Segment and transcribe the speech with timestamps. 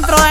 [0.00, 0.30] encuentro de.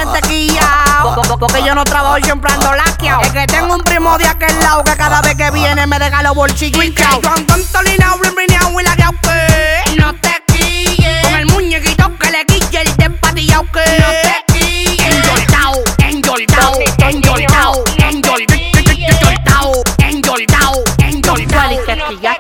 [1.40, 3.22] Porque yo no trabajo siempre ando laqueado.
[3.22, 6.22] Es que tengo un primo de aquel lado que cada vez que viene me deja
[6.24, 7.22] los bolsillos hinchados.
[7.22, 11.24] Yo ando entolinao, blimbrinao y laqueado que no te quilles.
[11.24, 15.16] Con el muñequito que le quille el despatillao que no te quilles.
[15.16, 16.80] Enyoldao, enyoldao.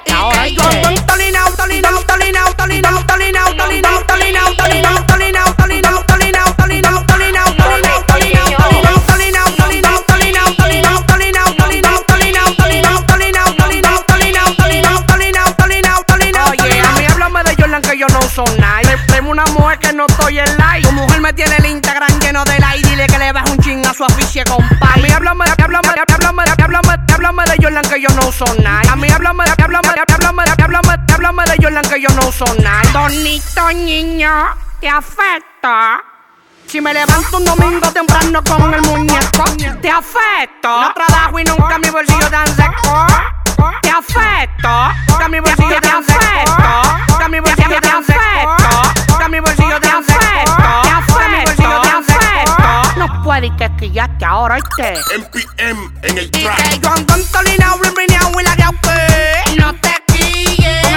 [0.05, 0.08] Y
[17.99, 18.79] yo no uso nada.
[19.07, 20.87] Tengo una mujer que no estoy en like.
[20.87, 22.87] Tu mujer me tiene el Instagram lleno de like.
[22.87, 24.93] Dile que le baje un ching a su afiche, compa.
[24.93, 28.93] A mí háblame, háblame, háblame, háblame, háblame de Jordan que yo no uso nada.
[28.93, 32.81] A mí háblame, háblame, háblame, háblame, háblame de Jordan que yo no uso nada.
[32.93, 34.31] Bonito niño,
[34.79, 36.01] te afecta.
[36.67, 39.43] Si me levanto un domingo temprano con el muñeco,
[39.81, 40.69] te afecto.
[40.69, 43.07] No trabajo y nunca mi bolsillo tan seco.
[43.81, 44.69] Te afecto.
[45.19, 45.68] Que mi bolsillo
[53.39, 54.99] party que quillaste ahora, ¿oíste?
[55.17, 56.59] MPM en el track.
[56.59, 57.73] Y que yo ando en Tolina,
[58.39, 58.63] y la de
[59.57, 60.88] No te quilles.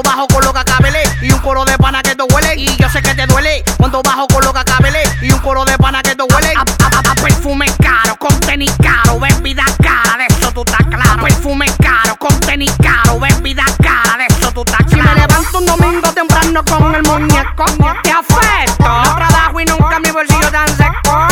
[0.00, 2.54] Cuando bajo con lo que acabele y un coro de pana que te huele.
[2.56, 5.64] Y yo sé que te duele cuando bajo con lo que acabele y un coro
[5.64, 6.52] de pana que te huele.
[6.56, 10.86] A, a- a- a perfume caro, con tenis caro, bebida cara, de eso tú estás
[10.86, 11.22] claro.
[11.22, 14.90] Perfume caro, con tenis caro, bebida cara, de eso tú estás claro.
[14.90, 17.64] Si me levanto un domingo temprano con el muñeco,
[18.02, 18.88] te afecto.
[18.88, 21.28] No trabajo y nunca mi bolsillo tan seco.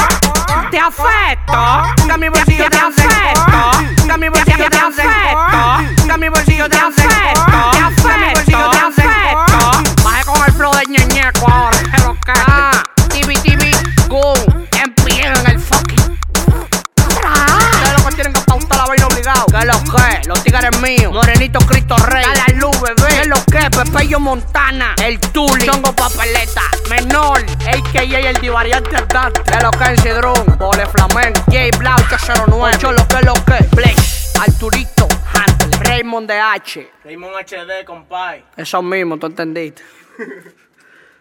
[0.71, 3.71] Te afecto, que mi bolsillo te afecto,
[4.07, 6.29] que mi bolsillo te afecto, que mi
[12.29, 13.71] que ah, TV TV,
[14.07, 16.21] Goon, MPM en el fucking.
[17.09, 19.47] Ustedes lo que tienen que pautar la vaina obligado.
[19.47, 20.29] ¿Qué es lo que?
[20.29, 21.15] Los tigres míos.
[21.15, 22.23] Morenito Cristo Rey.
[22.23, 23.09] Dale luz, bebé.
[23.09, 23.71] ¿Qué es lo que?
[23.71, 24.95] Pepeyo Montana.
[25.03, 25.65] El Tuli.
[25.65, 26.61] Chongo Papeleta.
[26.91, 27.47] Menor.
[27.67, 29.43] AKA el divariante Dante.
[29.45, 29.85] ¿Qué es lo que?
[29.85, 30.59] En Cidrón.
[30.59, 31.41] Bole Flamenco.
[31.47, 32.79] J Blau 809.
[32.79, 33.75] Cholo, ¿qué es lo que?
[33.75, 33.99] Bleach.
[34.39, 35.09] Arturito.
[35.35, 35.81] Huntley.
[35.81, 36.91] Raymond de H.
[37.05, 38.45] Raymond HD, compay.
[38.55, 39.83] Eso mismo, tú entendiste.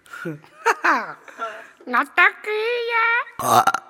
[0.63, 1.17] 哈哈，
[1.85, 3.86] 我得给呀。